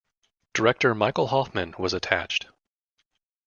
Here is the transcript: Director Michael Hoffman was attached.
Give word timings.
Director 0.53 0.95
Michael 0.95 1.27
Hoffman 1.27 1.75
was 1.77 1.93
attached. 1.93 2.47